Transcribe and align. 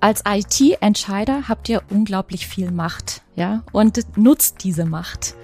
Als 0.00 0.22
IT-Entscheider 0.24 1.48
habt 1.48 1.68
ihr 1.68 1.82
unglaublich 1.90 2.46
viel 2.46 2.70
Macht, 2.70 3.22
ja, 3.34 3.64
und 3.72 4.16
nutzt 4.16 4.62
diese 4.62 4.84
Macht. 4.84 5.34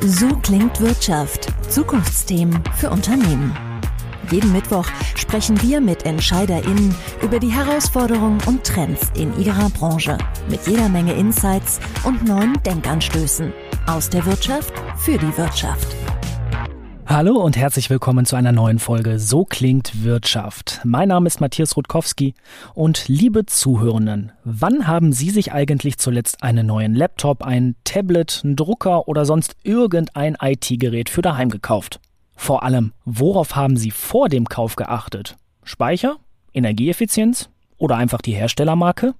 So 0.00 0.26
klingt 0.42 0.80
Wirtschaft. 0.80 1.48
Zukunftsthemen 1.70 2.62
für 2.74 2.90
Unternehmen. 2.90 3.56
Jeden 4.32 4.52
Mittwoch 4.52 4.86
sprechen 5.14 5.62
wir 5.62 5.80
mit 5.80 6.04
EntscheiderInnen 6.04 6.92
über 7.22 7.38
die 7.38 7.52
Herausforderungen 7.52 8.40
und 8.46 8.64
Trends 8.64 9.12
in 9.14 9.38
ihrer 9.38 9.70
Branche. 9.70 10.18
Mit 10.50 10.66
jeder 10.66 10.88
Menge 10.88 11.14
Insights 11.14 11.78
und 12.02 12.24
neuen 12.24 12.60
Denkanstößen. 12.64 13.52
Aus 13.86 14.10
der 14.10 14.26
Wirtschaft 14.26 14.74
für 14.96 15.18
die 15.18 15.36
Wirtschaft. 15.38 15.96
Hallo 17.08 17.36
und 17.36 17.56
herzlich 17.56 17.88
willkommen 17.88 18.26
zu 18.26 18.34
einer 18.34 18.50
neuen 18.50 18.80
Folge 18.80 19.20
So 19.20 19.44
klingt 19.44 20.02
Wirtschaft. 20.02 20.80
Mein 20.82 21.06
Name 21.08 21.28
ist 21.28 21.40
Matthias 21.40 21.76
Rutkowski 21.76 22.34
und 22.74 23.06
liebe 23.06 23.46
Zuhörenden, 23.46 24.32
wann 24.42 24.88
haben 24.88 25.12
Sie 25.12 25.30
sich 25.30 25.52
eigentlich 25.52 25.98
zuletzt 25.98 26.42
einen 26.42 26.66
neuen 26.66 26.96
Laptop, 26.96 27.44
ein 27.44 27.76
Tablet, 27.84 28.40
einen 28.42 28.56
Drucker 28.56 29.06
oder 29.06 29.24
sonst 29.24 29.54
irgendein 29.62 30.36
IT-Gerät 30.42 31.08
für 31.08 31.22
daheim 31.22 31.48
gekauft? 31.48 32.00
Vor 32.34 32.64
allem, 32.64 32.92
worauf 33.04 33.54
haben 33.54 33.76
Sie 33.76 33.92
vor 33.92 34.28
dem 34.28 34.48
Kauf 34.48 34.74
geachtet? 34.74 35.36
Speicher? 35.62 36.16
Energieeffizienz? 36.52 37.50
Oder 37.78 37.96
einfach 37.98 38.20
die 38.20 38.34
Herstellermarke? 38.34 39.14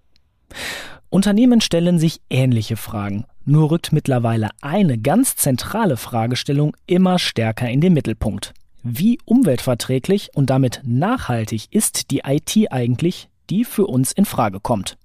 Unternehmen 1.09 1.61
stellen 1.61 2.01
sich 2.01 2.21
ähnliche 2.31 2.77
Fragen. 2.77 3.27
Nur 3.49 3.71
rückt 3.71 3.93
mittlerweile 3.93 4.51
eine 4.61 4.99
ganz 4.99 5.37
zentrale 5.37 5.97
Fragestellung 5.97 6.77
immer 6.87 7.21
stärker 7.21 7.71
in 7.71 7.81
den 7.81 7.95
Mittelpunkt. 7.95 8.53
Wie 8.83 9.19
umweltverträglich 9.25 10.31
und 10.35 10.51
damit 10.51 10.83
nachhaltig 10.85 11.69
ist 11.71 12.11
die 12.11 12.23
IT 12.27 12.73
eigentlich, 12.73 13.29
die 13.49 13.65
für 13.65 13.87
uns 13.87 14.11
in 14.11 14.25
Frage 14.25 14.59
kommt? 14.59 14.99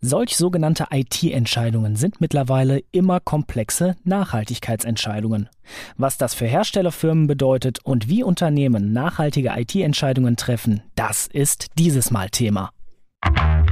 Solch 0.00 0.36
sogenannte 0.36 0.88
IT-Entscheidungen 0.90 1.94
sind 1.94 2.20
mittlerweile 2.20 2.82
immer 2.90 3.20
komplexe 3.20 3.94
Nachhaltigkeitsentscheidungen. 4.02 5.48
Was 5.96 6.18
das 6.18 6.34
für 6.34 6.46
Herstellerfirmen 6.46 7.28
bedeutet 7.28 7.78
und 7.84 8.08
wie 8.08 8.24
Unternehmen 8.24 8.92
nachhaltige 8.92 9.52
IT-Entscheidungen 9.56 10.36
treffen, 10.36 10.82
das 10.96 11.28
ist 11.28 11.68
dieses 11.78 12.10
Mal 12.10 12.28
Thema. 12.28 12.70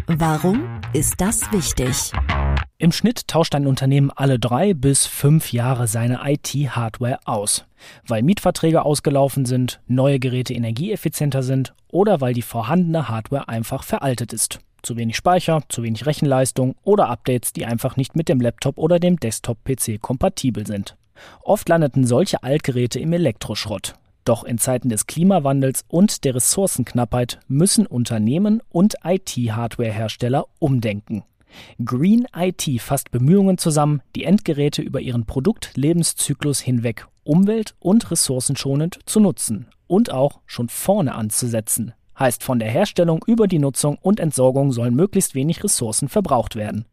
Warum 0.06 0.80
ist 0.92 1.20
das 1.20 1.52
wichtig? 1.52 2.12
Im 2.82 2.90
Schnitt 2.90 3.28
tauscht 3.28 3.54
ein 3.54 3.68
Unternehmen 3.68 4.10
alle 4.10 4.40
drei 4.40 4.74
bis 4.74 5.06
fünf 5.06 5.52
Jahre 5.52 5.86
seine 5.86 6.18
IT-Hardware 6.24 7.20
aus, 7.26 7.64
weil 8.08 8.24
Mietverträge 8.24 8.84
ausgelaufen 8.84 9.46
sind, 9.46 9.80
neue 9.86 10.18
Geräte 10.18 10.52
energieeffizienter 10.52 11.44
sind 11.44 11.74
oder 11.92 12.20
weil 12.20 12.34
die 12.34 12.42
vorhandene 12.42 13.08
Hardware 13.08 13.48
einfach 13.48 13.84
veraltet 13.84 14.32
ist. 14.32 14.58
Zu 14.82 14.96
wenig 14.96 15.14
Speicher, 15.14 15.62
zu 15.68 15.84
wenig 15.84 16.06
Rechenleistung 16.06 16.74
oder 16.82 17.08
Updates, 17.08 17.52
die 17.52 17.66
einfach 17.66 17.94
nicht 17.96 18.16
mit 18.16 18.28
dem 18.28 18.40
Laptop 18.40 18.78
oder 18.78 18.98
dem 18.98 19.16
Desktop-PC 19.16 20.00
kompatibel 20.00 20.66
sind. 20.66 20.96
Oft 21.44 21.68
landeten 21.68 22.04
solche 22.04 22.42
Altgeräte 22.42 22.98
im 22.98 23.12
Elektroschrott. 23.12 23.94
Doch 24.24 24.42
in 24.42 24.58
Zeiten 24.58 24.88
des 24.88 25.06
Klimawandels 25.06 25.84
und 25.86 26.24
der 26.24 26.34
Ressourcenknappheit 26.34 27.38
müssen 27.46 27.86
Unternehmen 27.86 28.60
und 28.70 28.96
IT-Hardware-Hersteller 29.04 30.46
umdenken. 30.58 31.22
Green 31.84 32.26
IT 32.36 32.80
fasst 32.80 33.10
Bemühungen 33.10 33.58
zusammen, 33.58 34.02
die 34.14 34.24
Endgeräte 34.24 34.82
über 34.82 35.00
ihren 35.00 35.26
Produktlebenszyklus 35.26 36.60
hinweg 36.60 37.06
umwelt- 37.24 37.74
und 37.78 38.10
ressourcenschonend 38.10 38.98
zu 39.06 39.20
nutzen 39.20 39.68
und 39.86 40.10
auch 40.10 40.40
schon 40.46 40.68
vorne 40.68 41.14
anzusetzen. 41.14 41.94
Heißt, 42.18 42.42
von 42.42 42.58
der 42.58 42.70
Herstellung 42.70 43.24
über 43.26 43.46
die 43.46 43.58
Nutzung 43.58 43.98
und 44.00 44.20
Entsorgung 44.20 44.72
sollen 44.72 44.94
möglichst 44.94 45.34
wenig 45.34 45.64
Ressourcen 45.64 46.08
verbraucht 46.08 46.56
werden. 46.56 46.86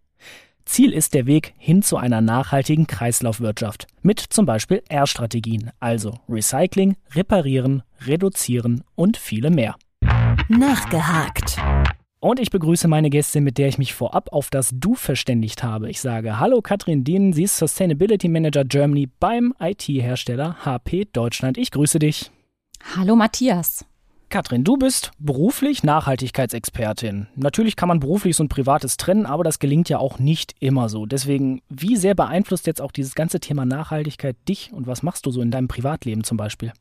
Ziel 0.65 0.93
ist 0.93 1.15
der 1.15 1.25
Weg 1.25 1.55
hin 1.57 1.81
zu 1.81 1.97
einer 1.97 2.21
nachhaltigen 2.21 2.85
Kreislaufwirtschaft 2.85 3.87
mit 4.03 4.19
zum 4.19 4.45
Beispiel 4.45 4.83
R-Strategien, 4.87 5.71
also 5.79 6.13
Recycling, 6.29 6.95
Reparieren, 7.11 7.81
Reduzieren 8.05 8.83
und 8.95 9.17
viele 9.17 9.49
mehr. 9.49 9.75
Nachgehakt. 10.47 11.57
Und 12.21 12.41
ich 12.41 12.49
begrüße 12.49 12.89
meine 12.89 13.09
Gästin, 13.09 13.45
mit 13.45 13.57
der 13.57 13.69
ich 13.69 13.77
mich 13.77 13.93
vorab 13.93 14.33
auf 14.33 14.49
das 14.49 14.71
Du 14.73 14.93
verständigt 14.93 15.63
habe. 15.63 15.89
Ich 15.89 16.01
sage 16.01 16.37
Hallo 16.37 16.61
Katrin 16.61 17.05
Dien, 17.05 17.31
sie 17.31 17.43
ist 17.43 17.57
Sustainability 17.57 18.27
Manager 18.27 18.65
Germany 18.65 19.07
beim 19.21 19.53
IT-Hersteller 19.57 20.57
HP 20.65 21.05
Deutschland. 21.13 21.57
Ich 21.57 21.71
grüße 21.71 21.97
dich. 21.97 22.29
Hallo 22.97 23.15
Matthias. 23.15 23.85
Katrin, 24.27 24.65
du 24.65 24.75
bist 24.75 25.11
beruflich 25.17 25.83
Nachhaltigkeitsexpertin. 25.83 27.27
Natürlich 27.35 27.77
kann 27.77 27.87
man 27.87 28.01
berufliches 28.01 28.41
und 28.41 28.49
privates 28.49 28.97
trennen, 28.97 29.25
aber 29.25 29.45
das 29.45 29.59
gelingt 29.59 29.87
ja 29.87 29.99
auch 29.99 30.19
nicht 30.19 30.55
immer 30.59 30.89
so. 30.89 31.05
Deswegen, 31.05 31.61
wie 31.69 31.95
sehr 31.95 32.15
beeinflusst 32.15 32.67
jetzt 32.67 32.81
auch 32.81 32.91
dieses 32.91 33.15
ganze 33.15 33.39
Thema 33.39 33.65
Nachhaltigkeit 33.65 34.35
dich 34.47 34.71
und 34.73 34.87
was 34.87 35.03
machst 35.03 35.25
du 35.25 35.31
so 35.31 35.41
in 35.41 35.51
deinem 35.51 35.69
Privatleben 35.69 36.25
zum 36.25 36.35
Beispiel? 36.35 36.73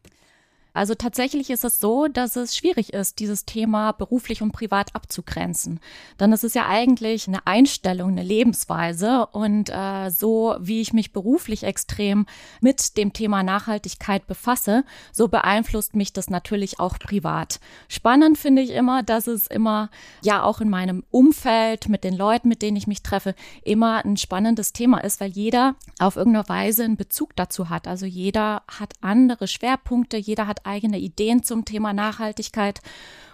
Also 0.72 0.94
tatsächlich 0.94 1.50
ist 1.50 1.64
es 1.64 1.80
so, 1.80 2.06
dass 2.06 2.36
es 2.36 2.56
schwierig 2.56 2.92
ist, 2.92 3.18
dieses 3.18 3.44
Thema 3.44 3.92
beruflich 3.92 4.42
und 4.42 4.52
privat 4.52 4.94
abzugrenzen. 4.94 5.80
Denn 6.20 6.32
es 6.32 6.44
ist 6.44 6.54
ja 6.54 6.68
eigentlich 6.68 7.26
eine 7.26 7.46
Einstellung, 7.46 8.10
eine 8.10 8.22
Lebensweise. 8.22 9.26
Und 9.32 9.70
äh, 9.70 10.10
so 10.10 10.56
wie 10.60 10.80
ich 10.80 10.92
mich 10.92 11.12
beruflich 11.12 11.64
extrem 11.64 12.26
mit 12.60 12.96
dem 12.96 13.12
Thema 13.12 13.42
Nachhaltigkeit 13.42 14.26
befasse, 14.26 14.84
so 15.12 15.28
beeinflusst 15.28 15.96
mich 15.96 16.12
das 16.12 16.30
natürlich 16.30 16.78
auch 16.78 16.98
privat. 16.98 17.60
Spannend 17.88 18.38
finde 18.38 18.62
ich 18.62 18.70
immer, 18.70 19.02
dass 19.02 19.26
es 19.26 19.46
immer, 19.46 19.90
ja 20.22 20.42
auch 20.42 20.60
in 20.60 20.68
meinem 20.68 21.04
Umfeld, 21.10 21.88
mit 21.88 22.04
den 22.04 22.14
Leuten, 22.14 22.48
mit 22.48 22.62
denen 22.62 22.76
ich 22.76 22.86
mich 22.86 23.02
treffe, 23.02 23.34
immer 23.62 24.04
ein 24.04 24.16
spannendes 24.16 24.72
Thema 24.72 24.98
ist, 24.98 25.20
weil 25.20 25.30
jeder 25.30 25.74
auf 25.98 26.16
irgendeine 26.16 26.48
Weise 26.48 26.84
einen 26.84 26.96
Bezug 26.96 27.34
dazu 27.36 27.68
hat. 27.68 27.88
Also 27.88 28.06
jeder 28.06 28.62
hat 28.68 28.94
andere 29.00 29.48
Schwerpunkte, 29.48 30.16
jeder 30.16 30.46
hat 30.46 30.66
eigene 30.68 30.98
Ideen 30.98 31.42
zum 31.42 31.64
Thema 31.64 31.92
Nachhaltigkeit. 31.92 32.80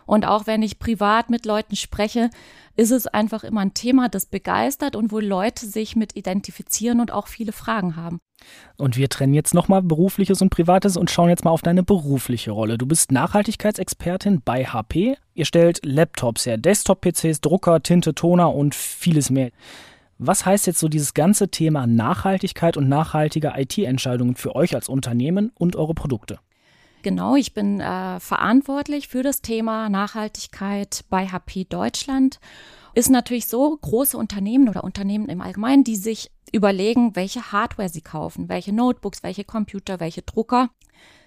Und 0.07 0.27
auch 0.27 0.47
wenn 0.47 0.63
ich 0.63 0.79
privat 0.79 1.31
mit 1.31 1.47
Leuten 1.47 1.77
spreche, 1.77 2.31
ist 2.77 2.91
es 2.91 3.07
einfach 3.07 3.45
immer 3.45 3.61
ein 3.61 3.75
Thema, 3.75 4.09
das 4.09 4.27
begeistert 4.27 4.97
und 4.97 5.13
wo 5.13 5.19
Leute 5.19 5.67
sich 5.67 5.97
mit 5.97 6.17
identifizieren 6.17 7.01
und 7.01 7.13
auch 7.13 7.27
viele 7.27 7.53
Fragen 7.53 7.97
haben. 7.97 8.19
Und 8.77 8.97
wir 8.97 9.09
trennen 9.09 9.33
jetzt 9.33 9.55
nochmal 9.55 9.83
berufliches 9.83 10.43
und 10.43 10.51
privates 10.51 10.97
und 10.97 11.11
schauen 11.11 11.31
jetzt 11.31 11.45
mal 11.45 11.51
auf 11.51 11.63
deine 11.63 11.83
berufliche 11.83 12.51
Rolle. 12.51 12.77
Du 12.77 12.87
bist 12.87 13.13
Nachhaltigkeitsexpertin 13.13 14.43
bei 14.45 14.65
HP. 14.65 15.17
Ihr 15.35 15.45
stellt 15.45 15.81
Laptops 15.85 16.45
her, 16.45 16.59
Desktop-PCs, 16.59 17.41
Drucker, 17.41 17.83
Tinte, 17.83 18.15
Toner 18.15 18.55
und 18.55 18.75
vieles 18.75 19.31
mehr. 19.31 19.51
Was 20.19 20.47
heißt 20.47 20.67
jetzt 20.67 20.79
so 20.79 20.89
dieses 20.89 21.15
ganze 21.15 21.49
Thema 21.49 21.87
Nachhaltigkeit 21.87 22.77
und 22.77 22.89
nachhaltige 22.89 23.55
IT-Entscheidungen 23.57 24.37
für 24.37 24.55
euch 24.55 24.75
als 24.75 24.89
Unternehmen 24.89 25.51
und 25.55 25.75
eure 25.77 25.95
Produkte? 25.95 26.39
Genau, 27.05 27.37
ich 27.37 27.53
bin 27.53 27.81
äh, 27.81 28.19
verantwortlich 28.19 29.09
für 29.09 29.23
das 29.23 29.43
Thema 29.43 29.91
Nachhaltigkeit 29.91 31.05
bei 31.11 31.27
HP 31.29 31.65
Deutschland. 31.65 32.41
Ist 32.95 33.11
natürlich 33.11 33.47
so, 33.47 33.77
große 33.77 34.17
Unternehmen 34.17 34.71
oder 34.71 34.85
Unternehmen 34.85 35.29
im 35.29 35.43
Allgemeinen, 35.43 35.85
die 35.85 35.97
sich 35.97 36.31
überlegen, 36.51 37.15
welche 37.15 37.53
Hardware 37.53 37.91
sie 37.91 38.01
kaufen, 38.01 38.49
welche 38.49 38.73
Notebooks, 38.73 39.23
welche 39.23 39.45
Computer, 39.45 40.01
welche 40.01 40.23
Drucker. 40.23 40.71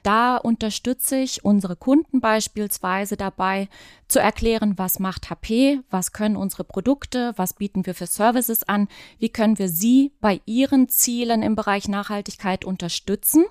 Da 0.03 0.37
unterstütze 0.37 1.17
ich 1.17 1.43
unsere 1.43 1.75
Kunden 1.75 2.21
beispielsweise 2.21 3.17
dabei, 3.17 3.67
zu 4.07 4.19
erklären, 4.19 4.77
was 4.77 4.99
macht 4.99 5.29
HP, 5.29 5.81
was 5.89 6.13
können 6.13 6.37
unsere 6.37 6.63
Produkte, 6.63 7.33
was 7.35 7.53
bieten 7.53 7.85
wir 7.85 7.93
für 7.93 8.07
Services 8.07 8.63
an, 8.63 8.87
wie 9.19 9.27
können 9.27 9.59
wir 9.59 9.67
sie 9.67 10.13
bei 10.21 10.39
ihren 10.45 10.87
Zielen 10.87 11.43
im 11.43 11.55
Bereich 11.55 11.89
Nachhaltigkeit 11.89 12.63
unterstützen. 12.63 13.43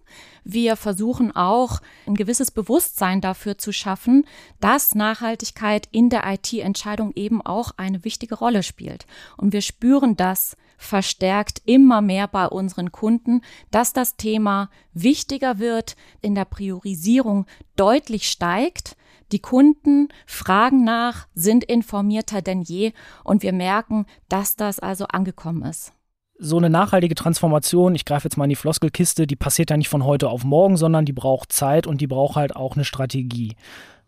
Wir 0.44 0.76
versuchen 0.76 1.36
auch 1.36 1.80
ein 2.06 2.14
gewisses 2.14 2.50
Bewusstsein 2.50 3.20
dafür 3.20 3.58
zu 3.58 3.72
schaffen, 3.72 4.24
dass 4.58 4.94
Nachhaltigkeit 4.94 5.86
in 5.92 6.08
der 6.08 6.24
IT-Entscheidung 6.26 7.12
eben 7.14 7.42
auch 7.42 7.72
eine 7.76 8.02
wichtige 8.02 8.36
Rolle 8.36 8.62
spielt. 8.62 9.04
Und 9.36 9.52
wir 9.52 9.60
spüren 9.60 10.16
das 10.16 10.56
verstärkt 10.76 11.62
immer 11.64 12.00
mehr 12.00 12.28
bei 12.28 12.46
unseren 12.46 12.92
Kunden, 12.92 13.42
dass 13.70 13.92
das 13.92 14.16
Thema 14.16 14.70
wichtiger 14.92 15.58
wird, 15.58 15.96
in 16.20 16.34
der 16.34 16.44
Priorisierung 16.44 17.46
deutlich 17.76 18.28
steigt. 18.28 18.96
Die 19.32 19.40
Kunden 19.40 20.08
fragen 20.26 20.84
nach, 20.84 21.26
sind 21.34 21.64
informierter 21.64 22.42
denn 22.42 22.62
je 22.62 22.92
und 23.24 23.42
wir 23.42 23.52
merken, 23.52 24.06
dass 24.28 24.56
das 24.56 24.78
also 24.78 25.06
angekommen 25.06 25.62
ist. 25.62 25.92
So 26.38 26.58
eine 26.58 26.68
nachhaltige 26.68 27.14
Transformation, 27.14 27.94
ich 27.94 28.04
greife 28.04 28.28
jetzt 28.28 28.36
mal 28.36 28.44
in 28.44 28.50
die 28.50 28.56
Floskelkiste, 28.56 29.26
die 29.26 29.36
passiert 29.36 29.70
ja 29.70 29.76
nicht 29.76 29.88
von 29.88 30.04
heute 30.04 30.28
auf 30.28 30.44
morgen, 30.44 30.76
sondern 30.76 31.06
die 31.06 31.14
braucht 31.14 31.50
Zeit 31.50 31.86
und 31.86 32.00
die 32.02 32.06
braucht 32.06 32.36
halt 32.36 32.54
auch 32.54 32.74
eine 32.74 32.84
Strategie. 32.84 33.56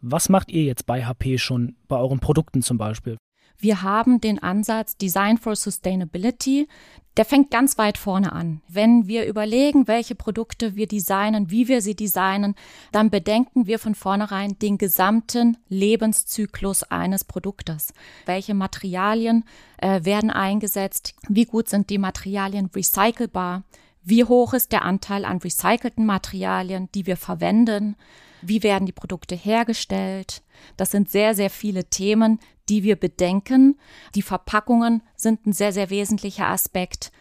Was 0.03 0.29
macht 0.29 0.51
ihr 0.51 0.63
jetzt 0.65 0.87
bei 0.87 1.05
HP 1.05 1.39
schon, 1.39 1.77
bei 1.89 1.97
euren 1.97 2.21
Produkten 2.21 2.63
zum 2.63 2.77
Beispiel? 2.77 3.17
Wir 3.61 3.83
haben 3.83 4.21
den 4.21 4.41
Ansatz 4.41 4.97
Design 4.97 5.37
for 5.37 5.57
Sustainability. 5.57 6.69
Der 7.17 7.25
fängt 7.25 7.51
ganz 7.51 7.77
weit 7.77 7.99
vorne 7.99 8.31
an. 8.33 8.63
Wenn 8.69 9.09
wir 9.09 9.27
überlegen, 9.27 9.89
welche 9.89 10.15
Produkte 10.15 10.77
wir 10.77 10.87
designen, 10.87 11.51
wie 11.51 11.67
wir 11.67 11.83
sie 11.83 11.97
designen, 11.97 12.55
dann 12.93 13.11
bedenken 13.11 13.67
wir 13.67 13.81
von 13.81 13.97
vornherein 13.97 14.57
den 14.61 14.79
gesamten 14.79 15.57
Lebenszyklus 15.69 16.85
eines 16.85 17.25
Produktes. 17.25 17.93
Welche 18.27 18.55
Materialien 18.55 19.45
äh, 19.79 20.05
werden 20.05 20.31
eingesetzt? 20.31 21.17
Wie 21.29 21.45
gut 21.45 21.69
sind 21.69 21.91
die 21.91 21.99
Materialien 21.99 22.71
recycelbar? 22.73 23.65
Wie 24.05 24.23
hoch 24.23 24.55
ist 24.55 24.71
der 24.71 24.85
Anteil 24.85 25.25
an 25.25 25.39
recycelten 25.39 26.07
Materialien, 26.07 26.89
die 26.95 27.07
wir 27.07 27.17
verwenden? 27.17 27.97
Wie 28.41 28.63
werden 28.63 28.87
die 28.87 28.93
Produkte 28.93 29.35
hergestellt? 29.35 30.43
Das 30.77 30.93
sind 30.93 31.11
sehr, 31.11 31.35
sehr 31.35 31.51
viele 31.51 31.87
Themen, 31.87 32.39
die 32.69 32.83
wir 32.83 32.97
bedenken. 32.97 33.79
Die 34.15 34.23
Verpackungen 34.23 35.03
sind 35.17 35.47
ein 35.47 35.53
sehr, 35.53 35.73
sehr 35.73 35.91
wesentlicher 35.91 36.49
Aspekt. 36.49 37.13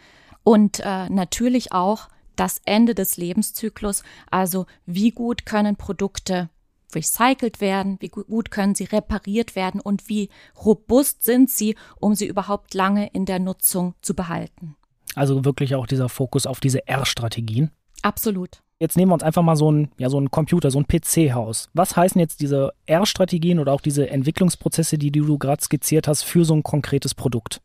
Und 0.44 0.80
äh, 0.80 1.10
natürlich 1.10 1.72
auch 1.72 2.10
das 2.36 2.62
Ende 2.66 2.96
des 2.96 3.18
Lebenszyklus, 3.18 4.04
also 4.30 4.66
wie 4.86 5.12
gut 5.12 5.46
können 5.46 5.76
Produkte 5.76 6.50
recycelt 6.96 7.60
werden, 7.60 7.98
wie 8.00 8.10
gut 8.10 8.52
können 8.52 8.76
sie 8.76 8.86
repariert 8.86 9.56
werden 9.56 9.82
und 9.82 10.08
wie 10.08 10.30
robust 10.64 11.24
sind 11.24 11.50
sie, 11.50 11.76
um 12.00 12.16
sie 12.16 12.28
überhaupt 12.28 12.74
lange 12.74 13.10
in 13.10 13.26
der 13.26 13.40
Nutzung 13.40 13.96
zu 14.02 14.16
behalten. 14.16 14.76
Also 15.16 15.44
wirklich 15.44 15.76
auch 15.76 15.88
dieser 15.88 16.10
Fokus 16.10 16.46
auf 16.46 16.60
diese 16.60 16.88
R-Strategien. 16.88 17.72
Absolut. 18.04 18.62
Jetzt 18.80 18.96
nehmen 18.96 19.10
wir 19.10 19.16
uns 19.16 19.24
einfach 19.24 19.42
mal 19.42 19.56
so 19.56 19.72
ein, 19.72 19.90
ja, 19.98 20.08
so 20.10 20.20
ein 20.20 20.30
Computer, 20.30 20.70
so 20.70 20.80
ein 20.80 20.88
PC-Haus. 20.88 21.70
Was 21.74 21.96
heißen 21.96 22.20
jetzt 22.20 22.42
diese 22.42 22.74
R-Strategien 22.86 23.58
oder 23.58 23.74
auch 23.74 23.82
diese 23.82 24.08
Entwicklungsprozesse, 24.10 25.00
die 25.00 25.12
du 25.12 25.38
gerade 25.40 25.64
skizziert 25.64 26.08
hast, 26.08 26.24
für 26.24 26.46
so 26.46 26.54
ein 26.54 26.62
konkretes 26.62 27.16
Produkt? 27.16 27.60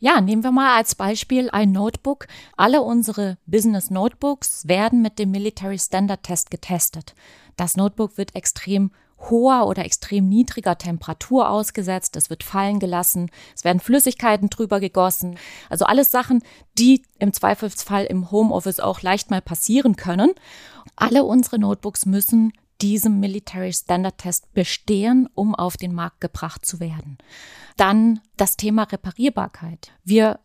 Ja, 0.00 0.20
nehmen 0.20 0.44
wir 0.44 0.50
mal 0.50 0.76
als 0.76 0.94
Beispiel 0.94 1.48
ein 1.48 1.72
Notebook. 1.72 2.26
Alle 2.58 2.82
unsere 2.82 3.38
Business 3.46 3.90
Notebooks 3.90 4.68
werden 4.68 5.00
mit 5.00 5.18
dem 5.18 5.30
Military 5.30 5.78
Standard 5.78 6.22
Test 6.24 6.50
getestet. 6.50 7.14
Das 7.56 7.76
Notebook 7.76 8.18
wird 8.18 8.34
extrem 8.34 8.90
hoher 9.18 9.66
oder 9.66 9.84
extrem 9.84 10.28
niedriger 10.28 10.76
Temperatur 10.76 11.48
ausgesetzt, 11.48 12.16
es 12.16 12.30
wird 12.30 12.42
fallen 12.42 12.78
gelassen, 12.78 13.30
es 13.54 13.64
werden 13.64 13.80
Flüssigkeiten 13.80 14.50
drüber 14.50 14.80
gegossen. 14.80 15.38
Also 15.70 15.84
alles 15.84 16.10
Sachen, 16.10 16.42
die 16.78 17.02
im 17.18 17.32
Zweifelsfall 17.32 18.04
im 18.04 18.30
Homeoffice 18.30 18.80
auch 18.80 19.02
leicht 19.02 19.30
mal 19.30 19.42
passieren 19.42 19.96
können. 19.96 20.32
Alle 20.96 21.24
unsere 21.24 21.58
Notebooks 21.58 22.06
müssen 22.06 22.52
diesem 22.80 23.20
Military 23.20 23.72
Standard 23.72 24.18
Test 24.18 24.52
bestehen, 24.52 25.28
um 25.34 25.54
auf 25.54 25.76
den 25.76 25.94
Markt 25.94 26.20
gebracht 26.20 26.66
zu 26.66 26.80
werden. 26.80 27.18
Dann 27.76 28.20
das 28.36 28.56
Thema 28.56 28.84
Reparierbarkeit. 28.84 29.92
Wir 30.04 30.40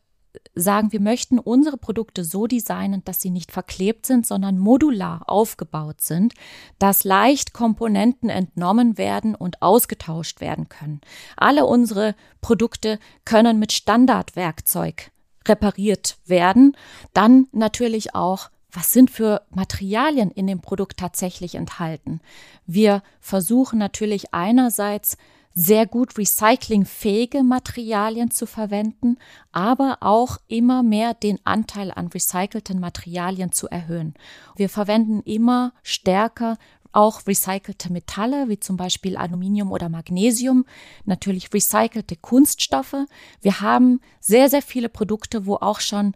sagen, 0.56 0.92
wir 0.92 1.00
möchten 1.00 1.40
unsere 1.40 1.78
Produkte 1.78 2.24
so 2.24 2.48
designen, 2.48 3.04
dass 3.06 3.22
sie 3.22 3.32
nicht 3.32 3.52
verklebt 3.52 4.06
sind, 4.06 4.26
sondern 4.26 4.58
modular 4.58 5.24
aufgebaut 5.28 6.02
sind, 6.02 6.34
dass 6.78 7.04
leicht 7.04 7.54
Komponenten 7.54 8.30
entnommen 8.30 8.98
werden 8.98 9.36
und 9.36 9.62
ausgetauscht 9.62 10.42
werden 10.42 10.70
können. 10.70 11.02
Alle 11.38 11.66
unsere 11.66 12.16
Produkte 12.42 13.00
können 13.26 13.60
mit 13.60 13.72
Standardwerkzeug 13.72 15.12
repariert 15.48 16.18
werden. 16.26 16.76
Dann 17.14 17.48
natürlich 17.52 18.16
auch 18.16 18.50
was 18.72 18.94
sind 18.94 19.10
für 19.10 19.42
Materialien 19.50 20.30
in 20.30 20.46
dem 20.46 20.62
Produkt 20.62 20.98
tatsächlich 20.98 21.56
enthalten? 21.56 22.22
Wir 22.68 23.02
versuchen 23.20 23.80
natürlich 23.80 24.34
einerseits 24.34 25.18
sehr 25.60 25.88
gut 25.88 26.18
recyclingfähige 26.18 27.44
Materialien 27.44 28.32
zu 28.32 28.46
verwenden, 28.46 29.18
aber 29.52 29.98
auch 30.00 30.38
immer 30.48 30.84
mehr 30.84 31.14
den 31.14 31.38
Anteil 31.44 31.92
an 31.92 32.08
recycelten 32.08 32.80
Materialien 32.80 33.52
zu 33.52 33.68
erhöhen. 33.68 34.14
Wir 34.56 34.70
verwenden 34.70 35.22
immer 35.24 35.74
stärker 35.84 36.58
auch 36.94 37.28
recycelte 37.28 37.92
Metalle, 37.92 38.48
wie 38.48 38.62
zum 38.62 38.78
Beispiel 38.78 39.18
Aluminium 39.18 39.74
oder 39.74 39.90
Magnesium, 39.90 40.64
natürlich 41.04 41.54
recycelte 41.54 42.16
Kunststoffe. 42.16 42.96
Wir 43.42 43.60
haben 43.60 44.00
sehr, 44.22 44.50
sehr 44.50 44.62
viele 44.62 44.88
Produkte, 44.88 45.46
wo 45.46 45.56
auch 45.56 45.82
schon 45.82 46.14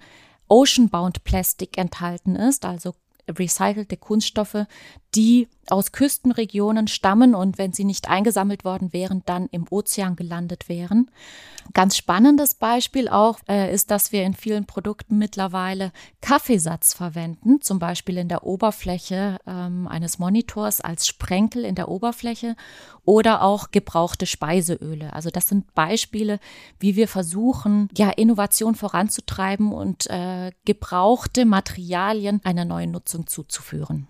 Oceanbound 0.48 1.26
Plastic 1.26 1.78
enthalten 1.78 2.38
ist, 2.38 2.64
also 2.64 2.94
recycelte 3.30 3.98
Kunststoffe, 3.98 4.66
die 5.16 5.48
aus 5.70 5.92
Küstenregionen 5.92 6.88
stammen 6.88 7.36
und 7.36 7.58
wenn 7.58 7.72
sie 7.72 7.86
nicht 7.86 8.10
eingesammelt 8.10 8.66
worden 8.66 8.92
wären, 8.92 9.24
dann 9.26 9.48
im 9.52 9.66
Ozean 9.70 10.16
gelandet 10.16 10.68
wären. 10.68 11.10
Ganz 11.74 11.96
spannendes 11.96 12.56
Beispiel 12.56 13.08
auch 13.08 13.40
äh, 13.48 13.74
ist, 13.74 13.90
dass 13.90 14.12
wir 14.12 14.24
in 14.24 14.34
vielen 14.34 14.66
Produkten 14.66 15.18
mittlerweile 15.18 15.94
Kaffeesatz 16.20 16.94
verwenden, 16.94 17.62
zum 17.62 17.80
Beispiel 17.80 18.18
in 18.18 18.28
der 18.28 18.44
Oberfläche 18.44 19.38
ähm, 19.48 19.88
eines 19.88 20.20
Monitors 20.20 20.82
als 20.82 21.08
Sprenkel 21.08 21.64
in 21.64 21.76
der 21.76 21.88
Oberfläche 21.88 22.58
oder 23.06 23.42
auch 23.42 23.72
gebrauchte 23.72 24.26
Speiseöle. 24.26 25.14
Also 25.14 25.30
das 25.30 25.48
sind 25.48 25.74
Beispiele, 25.74 26.40
wie 26.80 26.98
wir 26.98 27.08
versuchen, 27.08 27.88
ja, 27.98 28.10
Innovation 28.10 28.76
voranzutreiben 28.76 29.72
und 29.72 30.10
äh, 30.10 30.52
gebrauchte 30.66 31.46
Materialien 31.46 32.42
einer 32.44 32.66
neuen 32.66 32.92
Nutzung 32.92 33.28
zuzuführen. 33.28 34.08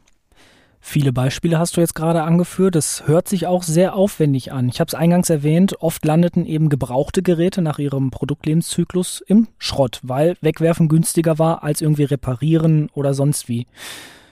Viele 0.85 1.13
Beispiele 1.13 1.57
hast 1.57 1.77
du 1.77 1.81
jetzt 1.81 1.95
gerade 1.95 2.23
angeführt. 2.23 2.75
Das 2.75 3.07
hört 3.07 3.29
sich 3.29 3.47
auch 3.47 3.63
sehr 3.63 3.95
aufwendig 3.95 4.51
an. 4.51 4.67
Ich 4.67 4.81
habe 4.81 4.89
es 4.89 4.93
eingangs 4.93 5.29
erwähnt, 5.29 5.81
oft 5.81 6.03
landeten 6.03 6.45
eben 6.45 6.67
gebrauchte 6.67 7.23
Geräte 7.23 7.61
nach 7.61 7.79
ihrem 7.79 8.11
Produktlebenszyklus 8.11 9.23
im 9.25 9.47
Schrott, 9.57 10.01
weil 10.03 10.35
wegwerfen 10.41 10.89
günstiger 10.89 11.39
war 11.39 11.63
als 11.63 11.79
irgendwie 11.79 12.03
reparieren 12.03 12.89
oder 12.93 13.13
sonst 13.13 13.47
wie. 13.47 13.65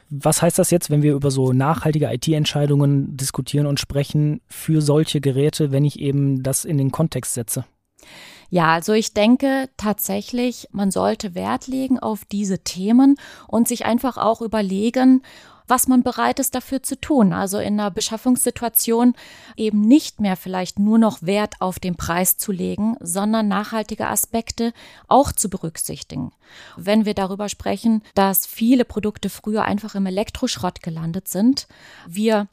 Was 0.09 0.41
heißt 0.41 0.59
das 0.59 0.71
jetzt, 0.71 0.89
wenn 0.89 1.01
wir 1.01 1.13
über 1.13 1.31
so 1.31 1.53
nachhaltige 1.53 2.11
IT-Entscheidungen 2.13 3.15
diskutieren 3.15 3.65
und 3.65 3.79
sprechen 3.79 4.41
für 4.45 4.81
solche 4.81 5.21
Geräte, 5.21 5.71
wenn 5.71 5.85
ich 5.85 5.99
eben 6.01 6.43
das 6.43 6.65
in 6.65 6.77
den 6.77 6.91
Kontext 6.91 7.33
setze? 7.33 7.63
Ja, 8.49 8.73
also 8.73 8.91
ich 8.91 9.13
denke 9.13 9.69
tatsächlich, 9.77 10.67
man 10.73 10.91
sollte 10.91 11.33
Wert 11.33 11.67
legen 11.67 11.97
auf 11.97 12.25
diese 12.25 12.59
Themen 12.59 13.15
und 13.47 13.69
sich 13.69 13.85
einfach 13.85 14.17
auch 14.17 14.41
überlegen, 14.41 15.21
was 15.71 15.87
man 15.87 16.03
bereit 16.03 16.39
ist 16.39 16.53
dafür 16.53 16.83
zu 16.83 16.99
tun. 16.99 17.31
Also 17.31 17.57
in 17.57 17.79
einer 17.79 17.91
Beschaffungssituation 17.91 19.15
eben 19.55 19.79
nicht 19.79 20.19
mehr 20.19 20.35
vielleicht 20.35 20.79
nur 20.79 20.97
noch 20.97 21.21
Wert 21.21 21.55
auf 21.61 21.79
den 21.79 21.95
Preis 21.95 22.35
zu 22.35 22.51
legen, 22.51 22.97
sondern 22.99 23.47
nachhaltige 23.47 24.07
Aspekte 24.07 24.73
auch 25.07 25.31
zu 25.31 25.49
berücksichtigen. 25.49 26.33
Wenn 26.75 27.05
wir 27.05 27.13
darüber 27.13 27.47
sprechen, 27.47 28.03
dass 28.15 28.45
viele 28.45 28.83
Produkte 28.83 29.29
früher 29.29 29.63
einfach 29.63 29.95
im 29.95 30.05
Elektroschrott 30.05 30.83
gelandet 30.83 31.29
sind, 31.29 31.69
wir 32.05 32.49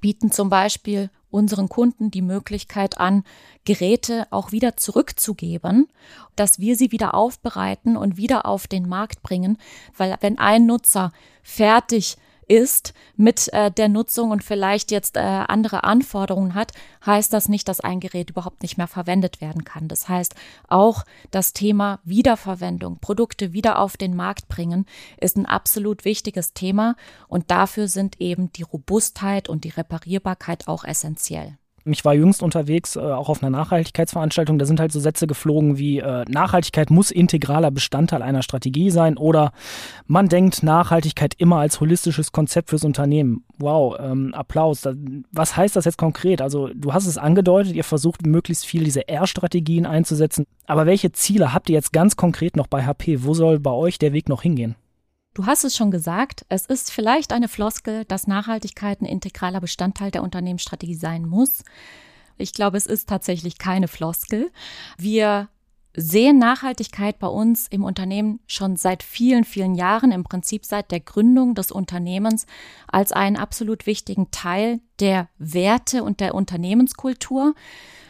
bieten 0.00 0.32
zum 0.32 0.48
Beispiel 0.50 1.10
unseren 1.30 1.68
Kunden 1.68 2.10
die 2.10 2.22
Möglichkeit 2.22 2.98
an, 2.98 3.22
Geräte 3.64 4.26
auch 4.30 4.50
wieder 4.50 4.76
zurückzugeben, 4.76 5.86
dass 6.34 6.58
wir 6.58 6.74
sie 6.74 6.90
wieder 6.90 7.14
aufbereiten 7.14 7.96
und 7.96 8.16
wieder 8.16 8.46
auf 8.46 8.66
den 8.66 8.88
Markt 8.88 9.22
bringen, 9.22 9.58
weil 9.96 10.16
wenn 10.20 10.38
ein 10.38 10.66
Nutzer 10.66 11.12
fertig 11.44 12.16
ist 12.48 12.94
mit 13.16 13.52
äh, 13.52 13.70
der 13.70 13.88
Nutzung 13.88 14.30
und 14.30 14.44
vielleicht 14.44 14.90
jetzt 14.90 15.16
äh, 15.16 15.20
andere 15.20 15.84
Anforderungen 15.84 16.54
hat, 16.54 16.72
heißt 17.04 17.32
das 17.32 17.48
nicht, 17.48 17.68
dass 17.68 17.80
ein 17.80 18.00
Gerät 18.00 18.30
überhaupt 18.30 18.62
nicht 18.62 18.78
mehr 18.78 18.88
verwendet 18.88 19.40
werden 19.40 19.64
kann. 19.64 19.88
Das 19.88 20.08
heißt, 20.08 20.34
auch 20.68 21.04
das 21.30 21.52
Thema 21.52 22.00
Wiederverwendung, 22.04 22.98
Produkte 23.00 23.52
wieder 23.52 23.78
auf 23.78 23.96
den 23.96 24.14
Markt 24.16 24.48
bringen, 24.48 24.86
ist 25.20 25.36
ein 25.36 25.46
absolut 25.46 26.04
wichtiges 26.04 26.52
Thema 26.52 26.96
und 27.28 27.50
dafür 27.50 27.88
sind 27.88 28.20
eben 28.20 28.52
die 28.52 28.62
Robustheit 28.62 29.48
und 29.48 29.64
die 29.64 29.70
Reparierbarkeit 29.70 30.68
auch 30.68 30.84
essentiell. 30.84 31.58
Ich 31.84 32.04
war 32.04 32.14
jüngst 32.14 32.42
unterwegs, 32.42 32.96
äh, 32.96 33.00
auch 33.00 33.28
auf 33.28 33.42
einer 33.42 33.50
Nachhaltigkeitsveranstaltung. 33.50 34.58
Da 34.58 34.66
sind 34.66 34.80
halt 34.80 34.92
so 34.92 35.00
Sätze 35.00 35.26
geflogen 35.26 35.78
wie 35.78 35.98
äh, 35.98 36.24
Nachhaltigkeit 36.28 36.90
muss 36.90 37.10
integraler 37.10 37.70
Bestandteil 37.70 38.22
einer 38.22 38.42
Strategie 38.42 38.90
sein 38.90 39.16
oder 39.16 39.52
man 40.06 40.28
denkt 40.28 40.62
Nachhaltigkeit 40.62 41.34
immer 41.38 41.56
als 41.56 41.80
holistisches 41.80 42.32
Konzept 42.32 42.70
fürs 42.70 42.84
Unternehmen. 42.84 43.44
Wow, 43.58 43.96
ähm, 43.98 44.34
Applaus. 44.34 44.88
Was 45.32 45.56
heißt 45.56 45.76
das 45.76 45.84
jetzt 45.84 45.98
konkret? 45.98 46.40
Also 46.40 46.68
du 46.74 46.92
hast 46.92 47.06
es 47.06 47.18
angedeutet, 47.18 47.74
ihr 47.74 47.84
versucht 47.84 48.26
möglichst 48.26 48.66
viel 48.66 48.84
diese 48.84 49.08
R-Strategien 49.08 49.86
einzusetzen. 49.86 50.46
Aber 50.66 50.86
welche 50.86 51.12
Ziele 51.12 51.52
habt 51.52 51.68
ihr 51.68 51.74
jetzt 51.74 51.92
ganz 51.92 52.16
konkret 52.16 52.56
noch 52.56 52.66
bei 52.66 52.84
HP? 52.84 53.24
Wo 53.24 53.34
soll 53.34 53.58
bei 53.58 53.72
euch 53.72 53.98
der 53.98 54.12
Weg 54.12 54.28
noch 54.28 54.42
hingehen? 54.42 54.76
Du 55.34 55.46
hast 55.46 55.64
es 55.64 55.74
schon 55.74 55.90
gesagt, 55.90 56.44
es 56.50 56.66
ist 56.66 56.90
vielleicht 56.90 57.32
eine 57.32 57.48
Floskel, 57.48 58.04
dass 58.04 58.26
Nachhaltigkeit 58.26 59.00
ein 59.00 59.06
integraler 59.06 59.60
Bestandteil 59.60 60.10
der 60.10 60.22
Unternehmensstrategie 60.22 60.94
sein 60.94 61.24
muss. 61.24 61.64
Ich 62.36 62.52
glaube, 62.52 62.76
es 62.76 62.86
ist 62.86 63.08
tatsächlich 63.08 63.56
keine 63.56 63.88
Floskel. 63.88 64.50
Wir 64.98 65.48
sehen 65.94 66.38
Nachhaltigkeit 66.38 67.18
bei 67.18 67.26
uns 67.26 67.66
im 67.68 67.84
Unternehmen 67.84 68.40
schon 68.46 68.76
seit 68.76 69.02
vielen, 69.02 69.44
vielen 69.44 69.74
Jahren, 69.74 70.12
im 70.12 70.24
Prinzip 70.24 70.64
seit 70.64 70.90
der 70.90 71.00
Gründung 71.00 71.54
des 71.54 71.70
Unternehmens, 71.70 72.46
als 72.86 73.12
einen 73.12 73.36
absolut 73.36 73.86
wichtigen 73.86 74.30
Teil 74.30 74.80
der 75.00 75.28
Werte 75.38 76.02
und 76.02 76.20
der 76.20 76.34
Unternehmenskultur. 76.34 77.54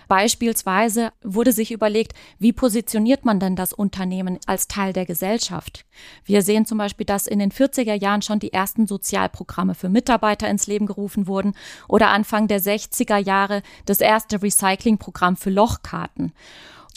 Beispielsweise 0.09 1.12
wurde 1.23 1.53
sich 1.53 1.73
überlegt, 1.73 2.12
wie 2.39 2.53
positioniert 2.53 3.25
man 3.25 3.41
denn 3.41 3.57
das 3.57 3.73
Unternehmen 3.73 4.39
als 4.47 4.69
Teil 4.69 4.93
der 4.93 5.07
Gesellschaft? 5.07 5.87
Wir 6.25 6.43
sehen 6.43 6.67
zum 6.67 6.77
Beispiel, 6.77 7.07
dass 7.07 7.27
in 7.27 7.39
den 7.39 7.51
40er 7.51 7.95
Jahren 7.95 8.21
schon 8.21 8.39
die 8.39 8.53
ersten 8.53 8.87
Sozialprogramme 8.87 9.75
für 9.75 9.89
Mitarbeiter 9.89 10.51
ins 10.51 10.67
Leben 10.67 10.85
gerufen 10.87 11.27
wurden 11.27 11.55
oder 11.89 12.09
Anfang 12.09 12.47
der 12.47 12.61
60er 12.61 13.17
Jahre 13.17 13.62
das 13.87 14.01
erste 14.01 14.43
Recyclingprogramm 14.43 15.37
für 15.37 15.51
Lochkarten. 15.51 16.33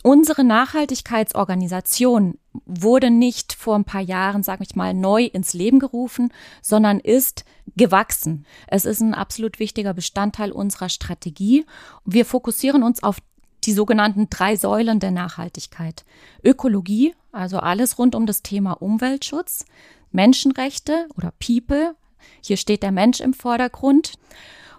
Unsere 0.05 0.43
Nachhaltigkeitsorganisation 0.43 2.37
wurde 2.67 3.09
nicht 3.09 3.53
vor 3.53 3.73
ein 3.73 3.85
paar 3.85 4.01
Jahren, 4.01 4.43
sage 4.43 4.61
ich 4.61 4.75
mal, 4.75 4.93
neu 4.93 5.23
ins 5.23 5.53
Leben 5.53 5.79
gerufen, 5.79 6.31
sondern 6.61 6.99
ist 6.99 7.43
gewachsen. 7.75 8.45
Es 8.67 8.85
ist 8.85 8.99
ein 9.01 9.15
absolut 9.15 9.57
wichtiger 9.57 9.95
Bestandteil 9.95 10.51
unserer 10.51 10.89
Strategie. 10.89 11.65
Wir 12.05 12.23
fokussieren 12.27 12.83
uns 12.83 13.01
auf 13.01 13.17
die 13.63 13.73
sogenannten 13.73 14.29
drei 14.29 14.55
Säulen 14.57 14.99
der 14.99 15.09
Nachhaltigkeit. 15.09 16.05
Ökologie, 16.43 17.15
also 17.31 17.57
alles 17.57 17.97
rund 17.97 18.13
um 18.13 18.27
das 18.27 18.43
Thema 18.43 18.73
Umweltschutz, 18.73 19.65
Menschenrechte 20.11 21.07
oder 21.17 21.33
People, 21.39 21.95
hier 22.41 22.57
steht 22.57 22.83
der 22.83 22.91
Mensch 22.91 23.21
im 23.21 23.33
Vordergrund. 23.33 24.19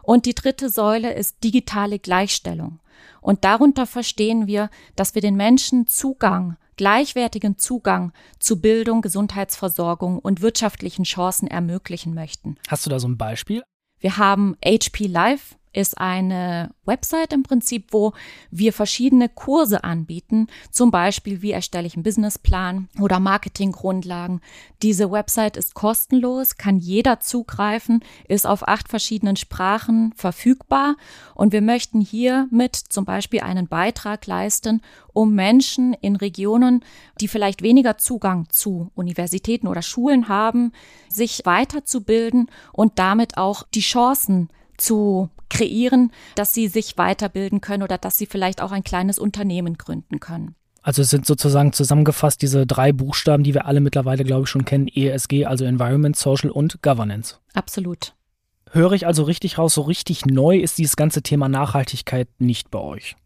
Und 0.03 0.25
die 0.25 0.37
dritte 0.37 0.71
Säule 0.71 1.15
ist 1.15 1.43
digitale 1.43 1.99
Gleichstellung. 1.99 2.79
Und 3.27 3.43
darunter 3.45 3.87
verstehen 3.87 4.47
wir, 4.47 4.71
dass 4.95 5.17
wir 5.17 5.21
den 5.21 5.35
Menschen 5.35 5.89
Zugang, 5.89 6.57
gleichwertigen 6.77 7.59
Zugang 7.59 8.13
zu 8.39 8.61
Bildung, 8.61 9.03
Gesundheitsversorgung 9.03 10.21
und 10.21 10.43
wirtschaftlichen 10.43 11.03
Chancen 11.03 11.49
ermöglichen 11.49 12.15
möchten. 12.15 12.57
Hast 12.69 12.87
du 12.87 12.91
da 12.91 13.01
so 13.01 13.09
ein 13.09 13.19
Beispiel? 13.19 13.65
Wir 13.99 14.17
haben 14.19 14.57
HP 14.65 15.09
Live 15.09 15.57
ist 15.77 15.99
eine 15.99 16.71
Website 16.87 17.35
im 17.35 17.43
Prinzip, 17.43 17.89
wo 17.91 18.13
wir 18.51 18.73
verschiedene 18.73 19.29
Kurse 19.29 19.85
anbieten, 19.85 20.47
zum 20.71 20.91
Beispiel 20.91 21.43
wie 21.43 21.51
erstelle 21.51 21.87
ich 21.87 21.95
einen 21.95 22.03
Businessplan 22.03 22.89
oder 22.99 23.21
Marketinggrundlagen. 23.21 24.41
Diese 24.83 25.11
Website 25.11 25.59
ist 25.59 25.75
kostenlos, 25.75 26.57
kann 26.57 26.79
jeder 26.79 27.21
zugreifen, 27.21 28.01
ist 28.27 28.47
auf 28.47 28.67
acht 28.67 28.89
verschiedenen 28.89 29.37
Sprachen 29.37 30.15
verfügbar 30.17 30.97
und 31.35 31.53
wir 31.53 31.63
möchten 31.63 32.01
hiermit 32.01 32.75
zum 32.77 33.05
Beispiel 33.05 33.41
einen 33.41 33.69
Beitrag 33.69 34.27
leisten, 34.27 34.81
um 35.13 35.35
Menschen 35.35 35.93
in 35.93 36.17
Regionen, 36.17 36.85
die 37.21 37.29
vielleicht 37.29 37.61
weniger 37.61 37.99
Zugang 37.99 38.49
zu 38.49 38.91
Universitäten 38.95 39.67
oder 39.67 39.83
Schulen 39.83 40.29
haben, 40.29 40.73
sich 41.11 41.43
weiterzubilden 41.45 42.51
und 42.73 42.99
damit 42.99 43.37
auch 43.37 43.65
die 43.75 43.81
Chancen 43.81 44.49
zu 44.79 45.31
kreieren, 45.49 46.13
dass 46.35 46.55
sie 46.55 46.69
sich 46.69 46.99
weiterbilden 46.99 47.61
können 47.61 47.83
oder 47.83 47.99
dass 47.99 48.19
sie 48.19 48.27
vielleicht 48.27 48.61
auch 48.61 48.73
ein 48.73 48.85
kleines 48.85 49.19
Unternehmen 49.19 49.79
gründen 49.79 50.21
können. 50.21 50.55
Also 50.83 51.03
es 51.03 51.11
sind 51.11 51.27
sozusagen 51.27 51.73
zusammengefasst 51.73 52.43
diese 52.43 52.65
drei 52.65 52.93
Buchstaben, 52.93 53.43
die 53.43 53.55
wir 53.55 53.67
alle 53.67 53.81
mittlerweile, 53.81 54.23
glaube 54.23 54.45
ich, 54.45 54.49
schon 54.49 54.65
kennen, 54.65 54.87
ESG, 54.87 55.45
also 55.45 55.65
Environment, 55.65 56.15
Social 56.15 56.51
und 56.51 56.81
Governance. 56.81 57.39
Absolut. 57.55 58.15
Höre 58.71 58.93
ich 58.93 59.07
also 59.07 59.25
richtig 59.25 59.59
raus, 59.59 59.75
so 59.75 59.83
richtig 59.83 60.27
neu 60.27 60.59
ist 60.59 60.79
dieses 60.79 60.95
ganze 60.95 61.23
Thema 61.23 61.49
Nachhaltigkeit 61.49 62.29
nicht 62.39 62.71
bei 62.71 62.79
euch. 62.79 63.17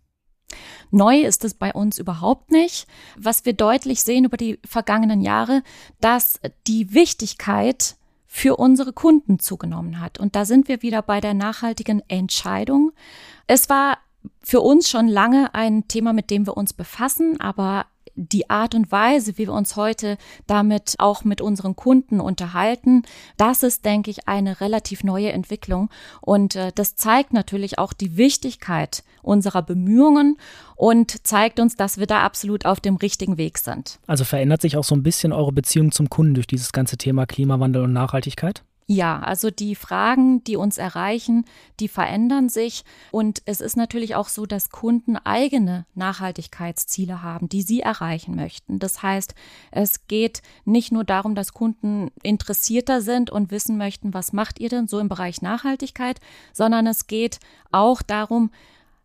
Neu 0.91 1.21
ist 1.21 1.45
es 1.45 1.55
bei 1.55 1.73
uns 1.73 1.99
überhaupt 1.99 2.51
nicht. 2.51 2.87
Was 3.17 3.45
wir 3.45 3.53
deutlich 3.53 4.03
sehen 4.03 4.25
über 4.25 4.37
die 4.37 4.59
vergangenen 4.65 5.21
Jahre, 5.21 5.63
dass 6.01 6.41
die 6.67 6.95
Wichtigkeit 6.95 7.97
für 8.33 8.57
unsere 8.57 8.93
Kunden 8.93 9.41
zugenommen 9.41 10.01
hat. 10.01 10.21
Und 10.21 10.37
da 10.37 10.45
sind 10.45 10.69
wir 10.69 10.83
wieder 10.83 11.03
bei 11.03 11.21
der 11.21 11.35
nachhaltigen 11.35 12.01
Entscheidung. 12.07 12.93
Es 13.49 13.69
war 13.69 13.99
für 14.41 14.61
uns 14.61 14.89
schon 14.89 15.09
lange 15.09 15.53
ein 15.53 15.89
Thema, 15.89 16.13
mit 16.13 16.31
dem 16.31 16.47
wir 16.47 16.57
uns 16.57 16.73
befassen, 16.73 17.41
aber 17.41 17.87
die 18.15 18.51
Art 18.51 18.75
und 18.75 18.93
Weise, 18.93 19.39
wie 19.39 19.47
wir 19.47 19.53
uns 19.53 19.77
heute 19.77 20.19
damit 20.47 20.97
auch 20.99 21.25
mit 21.25 21.41
unseren 21.41 21.77
Kunden 21.77 22.21
unterhalten, 22.21 23.03
das 23.37 23.63
ist, 23.63 23.85
denke 23.85 24.11
ich, 24.11 24.29
eine 24.29 24.61
relativ 24.61 25.05
neue 25.05 25.33
Entwicklung. 25.33 25.91
Und 26.21 26.57
äh, 26.57 26.73
das 26.75 26.97
zeigt 26.97 27.33
natürlich 27.33 27.79
auch 27.79 27.93
die 27.93 28.17
Wichtigkeit 28.17 29.03
unserer 29.23 29.63
Bemühungen 29.63 30.37
und 30.77 31.27
zeigt 31.27 31.61
uns, 31.61 31.77
dass 31.77 31.99
wir 31.99 32.07
da 32.07 32.23
absolut 32.23 32.65
auf 32.67 32.81
dem 32.81 32.97
richtigen 32.97 33.37
Weg 33.37 33.59
sind. 33.59 33.99
Also 34.07 34.25
verändert 34.25 34.63
sich 34.63 34.77
auch 34.77 34.85
so 34.85 34.95
ein 34.95 35.03
bisschen 35.03 35.33
eure 35.33 35.53
Beziehung 35.53 35.93
zum 35.93 36.09
Kunden 36.09 36.35
durch 36.35 36.47
dieses 36.47 36.73
ganze 36.73 36.97
Thema 36.97 37.27
Klimawandel 37.27 37.83
und 37.83 37.93
Nachhaltigkeit? 37.93 38.63
Ja, 38.93 39.21
also 39.21 39.53
die 39.53 39.77
Fragen, 39.77 40.43
die 40.43 40.57
uns 40.57 40.77
erreichen, 40.77 41.45
die 41.79 41.87
verändern 41.87 42.49
sich. 42.49 42.83
Und 43.13 43.41
es 43.45 43.61
ist 43.61 43.77
natürlich 43.77 44.17
auch 44.17 44.27
so, 44.27 44.47
dass 44.47 44.71
Kunden 44.71 45.17
eigene 45.17 45.87
Nachhaltigkeitsziele 45.95 47.23
haben, 47.23 47.49
die 47.49 47.63
sie 47.63 47.83
erreichen 47.83 48.35
möchten. 48.35 48.81
Das 48.81 49.01
heißt, 49.01 49.37
es 49.71 50.09
geht 50.09 50.43
nicht 50.65 50.91
nur 50.91 51.05
darum, 51.05 51.37
dass 51.37 51.53
Kunden 51.53 52.11
interessierter 52.25 53.01
sind 53.01 53.31
und 53.31 53.53
wissen 53.53 53.79
möchten, 53.79 54.13
was 54.13 54.33
macht 54.33 54.59
ihr 54.59 54.69
denn 54.69 54.89
so 54.89 54.99
im 54.99 55.09
Bereich 55.09 55.41
Nachhaltigkeit, 55.41 56.19
sondern 56.53 56.89
es 56.89 57.07
geht 57.07 57.39
auch 57.71 58.03
darum, 58.03 58.51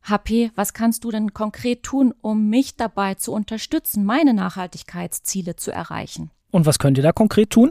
HP, 0.01 0.49
was 0.55 0.73
kannst 0.73 1.03
du 1.03 1.11
denn 1.11 1.35
konkret 1.35 1.83
tun, 1.83 2.11
um 2.21 2.49
mich 2.49 2.75
dabei 2.75 3.13
zu 3.13 3.31
unterstützen, 3.31 4.03
meine 4.03 4.33
Nachhaltigkeitsziele 4.33 5.57
zu 5.57 5.69
erreichen? 5.69 6.31
Und 6.49 6.65
was 6.65 6.79
könnt 6.79 6.97
ihr 6.97 7.03
da 7.03 7.11
konkret 7.11 7.51
tun? 7.51 7.69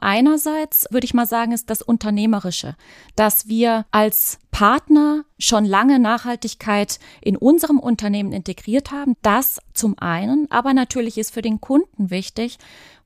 Einerseits 0.00 0.86
würde 0.90 1.04
ich 1.04 1.14
mal 1.14 1.26
sagen, 1.26 1.52
ist 1.52 1.70
das 1.70 1.82
Unternehmerische, 1.82 2.76
dass 3.16 3.48
wir 3.48 3.86
als 3.90 4.38
Partner 4.50 5.24
schon 5.38 5.64
lange 5.64 5.98
Nachhaltigkeit 5.98 6.98
in 7.20 7.36
unserem 7.36 7.78
Unternehmen 7.78 8.32
integriert 8.32 8.90
haben. 8.90 9.16
Das 9.22 9.60
zum 9.74 9.98
einen, 9.98 10.50
aber 10.50 10.74
natürlich 10.74 11.18
ist 11.18 11.32
für 11.32 11.42
den 11.42 11.60
Kunden 11.60 12.10
wichtig, 12.10 12.58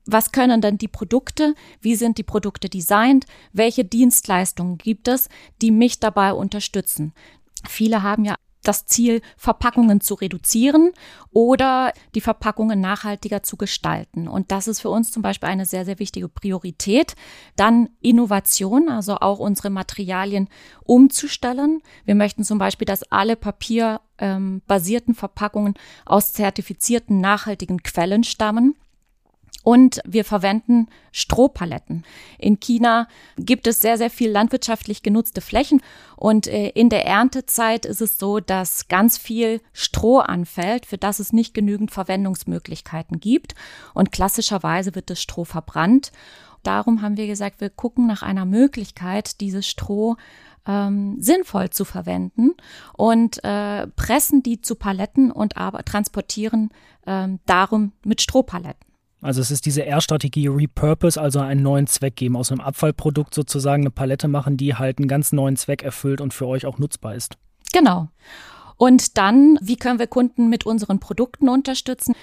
was 0.04 0.32
können 0.32 0.60
denn 0.60 0.78
die 0.78 0.88
Produkte? 0.88 1.54
Wie 1.80 1.94
sind 1.94 2.18
die 2.18 2.24
Produkte 2.24 2.68
designt? 2.68 3.26
Welche 3.52 3.84
Dienstleistungen 3.84 4.78
gibt 4.78 5.06
es, 5.06 5.28
die 5.60 5.70
mich 5.70 6.00
dabei 6.00 6.32
unterstützen? 6.32 7.12
Viele 7.68 8.02
haben 8.02 8.24
ja 8.24 8.34
das 8.62 8.86
Ziel, 8.86 9.20
Verpackungen 9.36 10.00
zu 10.00 10.14
reduzieren 10.14 10.92
oder 11.32 11.92
die 12.14 12.20
Verpackungen 12.20 12.80
nachhaltiger 12.80 13.42
zu 13.42 13.56
gestalten. 13.56 14.28
Und 14.28 14.50
das 14.50 14.68
ist 14.68 14.80
für 14.80 14.90
uns 14.90 15.10
zum 15.10 15.22
Beispiel 15.22 15.48
eine 15.48 15.66
sehr, 15.66 15.84
sehr 15.84 15.98
wichtige 15.98 16.28
Priorität. 16.28 17.14
Dann 17.56 17.88
Innovation, 18.00 18.88
also 18.88 19.16
auch 19.16 19.38
unsere 19.38 19.70
Materialien 19.70 20.48
umzustellen. 20.84 21.82
Wir 22.04 22.14
möchten 22.14 22.44
zum 22.44 22.58
Beispiel, 22.58 22.86
dass 22.86 23.02
alle 23.10 23.36
papierbasierten 23.36 25.14
ähm, 25.14 25.18
Verpackungen 25.18 25.74
aus 26.04 26.32
zertifizierten 26.32 27.20
nachhaltigen 27.20 27.82
Quellen 27.82 28.24
stammen. 28.24 28.76
Und 29.62 30.00
wir 30.04 30.24
verwenden 30.24 30.88
Strohpaletten. 31.12 32.04
In 32.38 32.58
China 32.58 33.06
gibt 33.36 33.66
es 33.66 33.80
sehr, 33.80 33.96
sehr 33.96 34.10
viel 34.10 34.30
landwirtschaftlich 34.30 35.02
genutzte 35.02 35.40
Flächen. 35.40 35.80
Und 36.16 36.46
äh, 36.46 36.70
in 36.70 36.88
der 36.88 37.06
Erntezeit 37.06 37.86
ist 37.86 38.00
es 38.00 38.18
so, 38.18 38.40
dass 38.40 38.88
ganz 38.88 39.18
viel 39.18 39.60
Stroh 39.72 40.18
anfällt, 40.18 40.86
für 40.86 40.98
das 40.98 41.20
es 41.20 41.32
nicht 41.32 41.54
genügend 41.54 41.90
Verwendungsmöglichkeiten 41.90 43.20
gibt. 43.20 43.54
Und 43.94 44.10
klassischerweise 44.10 44.94
wird 44.94 45.10
das 45.10 45.20
Stroh 45.20 45.44
verbrannt. 45.44 46.12
Darum 46.62 47.02
haben 47.02 47.16
wir 47.16 47.26
gesagt, 47.26 47.60
wir 47.60 47.70
gucken 47.70 48.06
nach 48.06 48.22
einer 48.22 48.44
Möglichkeit, 48.44 49.40
dieses 49.40 49.66
Stroh 49.66 50.16
ähm, 50.66 51.16
sinnvoll 51.20 51.70
zu 51.70 51.84
verwenden 51.84 52.52
und 52.92 53.42
äh, 53.44 53.88
pressen 53.88 54.42
die 54.42 54.60
zu 54.60 54.76
Paletten 54.76 55.32
und 55.32 55.56
aber 55.56 55.84
transportieren 55.84 56.70
ähm, 57.06 57.40
darum 57.46 57.92
mit 58.04 58.20
Strohpaletten. 58.20 58.91
Also 59.22 59.40
es 59.40 59.52
ist 59.52 59.64
diese 59.66 59.86
R-Strategie 59.86 60.48
Repurpose, 60.48 61.18
also 61.18 61.38
einen 61.40 61.62
neuen 61.62 61.86
Zweck 61.86 62.16
geben, 62.16 62.36
aus 62.36 62.50
einem 62.50 62.60
Abfallprodukt 62.60 63.34
sozusagen 63.34 63.84
eine 63.84 63.90
Palette 63.90 64.26
machen, 64.26 64.56
die 64.56 64.74
halt 64.74 64.98
einen 64.98 65.08
ganz 65.08 65.30
neuen 65.32 65.56
Zweck 65.56 65.82
erfüllt 65.82 66.20
und 66.20 66.34
für 66.34 66.46
euch 66.48 66.66
auch 66.66 66.78
nutzbar 66.78 67.14
ist. 67.14 67.38
Genau. 67.72 68.08
Und 68.76 69.16
dann, 69.16 69.58
wie 69.62 69.76
können 69.76 70.00
wir 70.00 70.08
Kunden 70.08 70.48
mit 70.48 70.66
unseren 70.66 70.98
Produkten 70.98 71.48
unterstützen? 71.48 72.16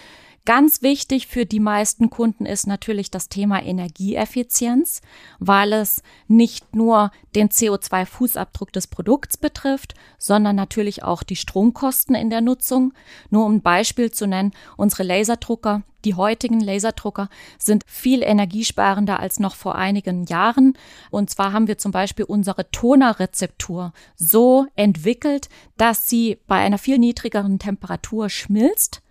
Ganz 0.45 0.81
wichtig 0.81 1.27
für 1.27 1.45
die 1.45 1.59
meisten 1.59 2.09
Kunden 2.09 2.45
ist 2.45 2.65
natürlich 2.65 3.11
das 3.11 3.29
Thema 3.29 3.61
Energieeffizienz, 3.61 5.01
weil 5.37 5.73
es 5.73 6.01
nicht 6.27 6.75
nur 6.75 7.11
den 7.35 7.49
CO2-Fußabdruck 7.49 8.71
des 8.71 8.87
Produkts 8.87 9.37
betrifft, 9.37 9.93
sondern 10.17 10.55
natürlich 10.55 11.03
auch 11.03 11.23
die 11.23 11.35
Stromkosten 11.35 12.15
in 12.15 12.29
der 12.29 12.41
Nutzung. 12.41 12.93
Nur 13.29 13.45
um 13.45 13.55
ein 13.55 13.61
Beispiel 13.61 14.11
zu 14.11 14.27
nennen, 14.27 14.53
unsere 14.77 15.03
Laserdrucker, 15.03 15.83
die 16.05 16.15
heutigen 16.15 16.61
Laserdrucker 16.61 17.29
sind 17.57 17.83
viel 17.85 18.23
energiesparender 18.23 19.19
als 19.19 19.39
noch 19.39 19.55
vor 19.55 19.75
einigen 19.75 20.25
Jahren. 20.25 20.73
Und 21.11 21.29
zwar 21.29 21.51
haben 21.51 21.67
wir 21.67 21.77
zum 21.77 21.91
Beispiel 21.91 22.25
unsere 22.25 22.71
Tonerrezeptur 22.71 23.93
so 24.15 24.65
entwickelt, 24.75 25.49
dass 25.77 26.09
sie 26.09 26.39
bei 26.47 26.55
einer 26.55 26.77
viel 26.77 26.97
niedrigeren 26.97 27.59
Temperatur 27.59 28.29
schmilzt 28.29 29.01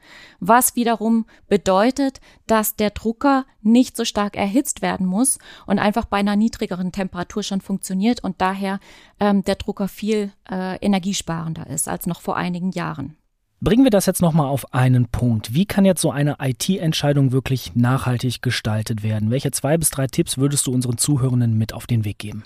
was 0.41 0.77
wiederum 0.77 1.27
bedeutet, 1.49 2.21
dass 2.47 2.77
der 2.77 2.91
Drucker 2.91 3.45
nicht 3.63 3.97
so 3.97 4.05
stark 4.05 4.37
erhitzt 4.37 4.83
werden 4.83 5.07
muss 5.07 5.39
und 5.67 5.79
einfach 5.79 6.05
bei 6.05 6.19
einer 6.19 6.37
niedrigeren 6.37 6.93
Temperatur 6.93 7.43
schon 7.43 7.61
funktioniert 7.61 8.23
und 8.23 8.41
daher 8.41 8.81
ähm, 9.21 9.45
der 9.45 9.57
Drucker 9.57 9.89
viel 9.89 10.33
äh, 10.51 10.77
energiesparender 10.77 11.67
ist 11.67 11.89
als 11.89 12.07
noch 12.07 12.21
vor 12.21 12.37
einigen 12.37 12.73
Jahren. 12.73 13.17
Bringen 13.61 13.83
wir 13.83 13.91
das 13.91 14.07
jetzt 14.07 14.23
nochmal 14.23 14.47
auf 14.47 14.73
einen 14.73 15.09
Punkt. 15.09 15.53
Wie 15.53 15.67
kann 15.67 15.85
jetzt 15.85 16.01
so 16.01 16.13
eine 16.13 16.37
IT-Entscheidung 16.41 17.33
wirklich 17.33 17.75
nachhaltig 17.75 18.41
gestaltet 18.41 19.03
werden? 19.03 19.31
Welche 19.33 19.51
zwei 19.51 19.77
bis 19.77 19.91
drei 19.91 20.07
Tipps 20.07 20.39
würdest 20.39 20.69
du 20.69 20.73
unseren 20.73 20.97
Zuhörenden 20.97 21.59
mit 21.59 21.73
auf 21.73 21.89
den 21.89 22.05
Weg 22.05 22.19
geben? 22.19 22.45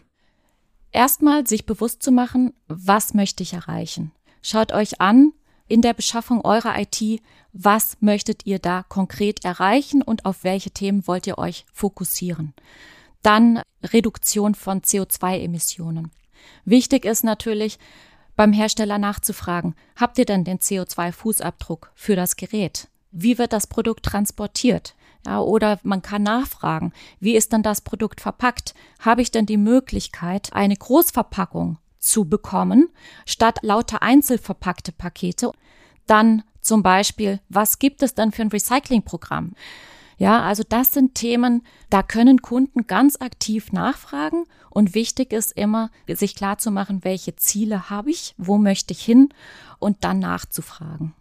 Erstmal 0.91 1.47
sich 1.47 1.67
bewusst 1.67 2.03
zu 2.03 2.13
machen, 2.13 2.55
was 2.67 3.13
möchte 3.13 3.43
ich 3.43 3.53
erreichen? 3.53 4.13
Schaut 4.41 4.73
euch 4.73 5.01
an 5.03 5.33
in 5.69 5.83
der 5.83 5.95
Beschaffung 5.95 6.45
eurer 6.45 6.79
IT, 6.79 7.21
was 7.53 7.97
möchtet 8.01 8.47
ihr 8.47 8.59
da 8.59 8.85
konkret 8.89 9.45
erreichen 9.45 10.03
und 10.03 10.25
auf 10.25 10.45
welche 10.45 10.71
Themen 10.71 11.07
wollt 11.07 11.27
ihr 11.27 11.39
euch 11.39 11.67
fokussieren? 11.73 12.55
Dann 13.23 13.61
Reduktion 13.83 14.55
von 14.55 14.81
CO2-Emissionen. 14.81 16.11
Wichtig 16.65 17.05
ist 17.05 17.25
natürlich, 17.25 17.79
beim 18.37 18.53
Hersteller 18.53 18.99
nachzufragen, 18.99 19.75
habt 19.97 20.19
ihr 20.19 20.25
denn 20.25 20.45
den 20.45 20.59
CO2-Fußabdruck 20.59 21.91
für 21.95 22.17
das 22.17 22.37
Gerät? 22.37 22.89
Wie 23.11 23.39
wird 23.39 23.53
das 23.53 23.67
Produkt 23.67 24.05
transportiert? 24.07 24.95
Ja, 25.27 25.41
oder 25.41 25.79
man 25.85 26.03
kann 26.03 26.25
nachfragen, 26.25 26.93
wie 27.21 27.37
ist 27.37 27.53
denn 27.53 27.63
das 27.63 27.83
Produkt 27.83 28.21
verpackt? 28.21 28.75
Habe 28.99 29.23
ich 29.23 29.31
denn 29.31 29.47
die 29.47 29.59
Möglichkeit, 29.59 30.53
eine 30.53 30.75
Großverpackung 30.75 31.79
zu 32.03 32.27
bekommen, 32.27 32.89
statt 33.25 33.59
lauter 33.63 34.03
einzelverpackte 34.03 34.93
Pakete? 34.93 35.53
Dann 36.07 36.43
zum 36.61 36.83
Beispiel, 36.83 37.41
was 37.49 37.79
gibt 37.79 38.03
es 38.03 38.15
denn 38.15 38.33
für 38.33 38.43
ein 38.43 38.49
Recyclingprogramm? 38.49 39.55
Ja, 40.19 40.43
also 40.43 40.63
das 40.69 40.93
sind 40.93 41.15
Themen, 41.15 41.63
da 41.91 42.03
können 42.03 42.43
Kunden 42.43 42.87
ganz 42.87 43.21
aktiv 43.21 43.73
nachfragen 43.73 44.45
und 44.71 44.95
wichtig 44.95 45.33
ist 45.33 45.53
immer, 45.53 45.91
sich 46.07 46.37
klar 46.37 46.59
zu 46.59 46.71
machen, 46.71 47.03
welche 47.03 47.35
Ziele 47.35 47.91
habe 47.91 48.11
ich, 48.11 48.35
wo 48.39 48.59
möchte 48.59 48.93
ich 48.93 49.03
hin 49.03 49.31
und 49.79 50.05
dann 50.05 50.21
nachzufragen. 50.21 51.15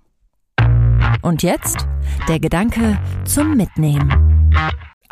Und 1.24 1.42
jetzt 1.42 1.88
der 2.28 2.40
Gedanke 2.40 3.00
zum 3.26 3.56
Mitnehmen. 3.56 4.52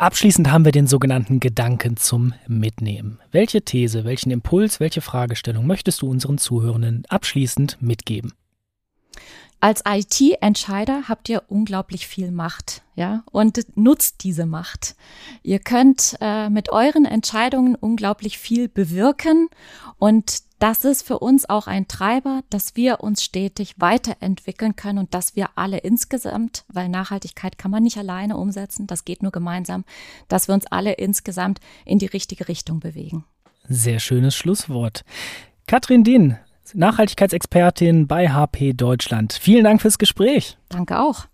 Abschließend 0.00 0.50
haben 0.50 0.64
wir 0.64 0.72
den 0.72 0.86
sogenannten 0.86 1.40
Gedanken 1.40 1.98
zum 1.98 2.32
Mitnehmen. 2.48 3.18
Welche 3.32 3.60
These, 3.60 4.06
welchen 4.06 4.30
Impuls, 4.30 4.80
welche 4.80 5.02
Fragestellung 5.02 5.66
möchtest 5.66 6.00
du 6.00 6.08
unseren 6.08 6.38
Zuhörenden 6.38 7.04
abschließend 7.10 7.76
mitgeben? 7.82 8.32
Als 9.62 9.82
IT-Entscheider 9.86 11.08
habt 11.08 11.28
ihr 11.28 11.42
unglaublich 11.48 12.06
viel 12.06 12.30
Macht, 12.30 12.82
ja, 12.94 13.24
und 13.30 13.60
nutzt 13.76 14.24
diese 14.24 14.46
Macht. 14.46 14.96
Ihr 15.42 15.58
könnt 15.58 16.16
äh, 16.22 16.48
mit 16.48 16.70
euren 16.70 17.04
Entscheidungen 17.04 17.74
unglaublich 17.74 18.38
viel 18.38 18.68
bewirken 18.70 19.48
und 19.98 20.42
das 20.60 20.84
ist 20.84 21.06
für 21.06 21.18
uns 21.18 21.48
auch 21.48 21.66
ein 21.66 21.88
Treiber, 21.88 22.42
dass 22.48 22.74
wir 22.74 23.00
uns 23.00 23.22
stetig 23.22 23.74
weiterentwickeln 23.78 24.76
können 24.76 24.98
und 24.98 25.12
dass 25.14 25.36
wir 25.36 25.50
alle 25.56 25.78
insgesamt, 25.78 26.64
weil 26.68 26.88
Nachhaltigkeit 26.88 27.58
kann 27.58 27.70
man 27.70 27.82
nicht 27.82 27.98
alleine 27.98 28.38
umsetzen, 28.38 28.86
das 28.86 29.04
geht 29.04 29.22
nur 29.22 29.32
gemeinsam, 29.32 29.84
dass 30.28 30.48
wir 30.48 30.54
uns 30.54 30.66
alle 30.66 30.92
insgesamt 30.92 31.60
in 31.84 31.98
die 31.98 32.06
richtige 32.06 32.48
Richtung 32.48 32.80
bewegen. 32.80 33.24
Sehr 33.68 34.00
schönes 34.00 34.34
Schlusswort. 34.34 35.04
Katrin 35.66 36.02
Dehn, 36.02 36.38
Nachhaltigkeitsexpertin 36.74 38.06
bei 38.06 38.30
HP 38.30 38.72
Deutschland. 38.72 39.36
Vielen 39.40 39.64
Dank 39.64 39.82
fürs 39.82 39.98
Gespräch. 39.98 40.56
Danke 40.68 41.00
auch. 41.00 41.26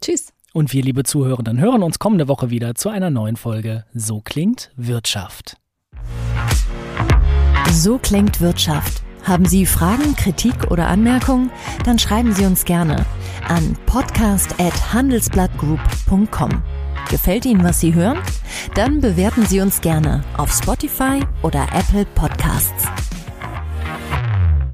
Tschüss. 0.00 0.32
Und 0.52 0.72
wir, 0.72 0.82
liebe 0.82 1.02
Zuhörenden, 1.04 1.60
hören 1.60 1.82
uns 1.82 1.98
kommende 1.98 2.28
Woche 2.28 2.50
wieder 2.50 2.74
zu 2.74 2.88
einer 2.88 3.10
neuen 3.10 3.36
Folge 3.36 3.84
So 3.92 4.20
klingt 4.20 4.70
Wirtschaft. 4.76 5.58
So 7.70 7.98
klingt 7.98 8.40
Wirtschaft. 8.40 9.02
Haben 9.22 9.44
Sie 9.44 9.66
Fragen, 9.66 10.16
Kritik 10.16 10.70
oder 10.70 10.88
Anmerkungen? 10.88 11.50
Dann 11.84 11.98
schreiben 11.98 12.32
Sie 12.32 12.46
uns 12.46 12.64
gerne 12.64 13.04
an 13.48 13.76
podcast@handelsblattgroup.com. 13.86 16.62
Gefällt 17.10 17.44
Ihnen, 17.44 17.64
was 17.64 17.80
Sie 17.80 17.92
hören? 17.92 18.18
Dann 18.74 19.00
bewerten 19.00 19.44
Sie 19.46 19.60
uns 19.60 19.80
gerne 19.80 20.22
auf 20.36 20.52
Spotify 20.52 21.24
oder 21.42 21.66
Apple 21.72 22.06
Podcasts. 22.14 22.86